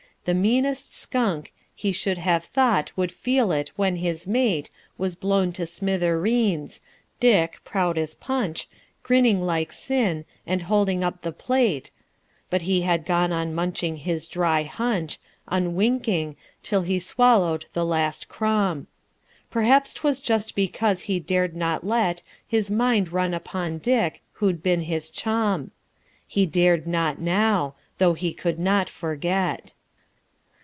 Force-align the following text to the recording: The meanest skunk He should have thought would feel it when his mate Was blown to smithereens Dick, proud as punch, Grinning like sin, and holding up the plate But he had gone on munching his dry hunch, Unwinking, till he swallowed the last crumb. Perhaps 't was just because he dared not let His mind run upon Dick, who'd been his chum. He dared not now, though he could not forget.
The 0.25 0.35
meanest 0.35 0.95
skunk 0.95 1.51
He 1.73 1.91
should 1.91 2.19
have 2.19 2.43
thought 2.43 2.91
would 2.95 3.11
feel 3.11 3.51
it 3.51 3.71
when 3.75 3.95
his 3.95 4.27
mate 4.27 4.69
Was 4.95 5.15
blown 5.15 5.51
to 5.53 5.65
smithereens 5.65 6.79
Dick, 7.19 7.57
proud 7.63 7.97
as 7.97 8.13
punch, 8.13 8.69
Grinning 9.01 9.41
like 9.41 9.71
sin, 9.71 10.25
and 10.45 10.61
holding 10.61 11.03
up 11.03 11.23
the 11.23 11.31
plate 11.31 11.89
But 12.51 12.61
he 12.61 12.83
had 12.83 13.03
gone 13.07 13.33
on 13.33 13.55
munching 13.55 13.95
his 13.97 14.27
dry 14.27 14.61
hunch, 14.61 15.17
Unwinking, 15.47 16.35
till 16.61 16.83
he 16.83 16.99
swallowed 16.99 17.65
the 17.73 17.83
last 17.83 18.29
crumb. 18.29 18.85
Perhaps 19.49 19.91
't 19.95 20.01
was 20.03 20.19
just 20.21 20.53
because 20.53 21.01
he 21.09 21.19
dared 21.19 21.55
not 21.55 21.83
let 21.83 22.21
His 22.47 22.69
mind 22.69 23.11
run 23.11 23.33
upon 23.33 23.79
Dick, 23.79 24.21
who'd 24.33 24.61
been 24.61 24.81
his 24.81 25.09
chum. 25.09 25.71
He 26.27 26.45
dared 26.45 26.85
not 26.85 27.17
now, 27.19 27.73
though 27.97 28.13
he 28.13 28.33
could 28.33 28.59
not 28.59 28.87
forget. 28.87 29.73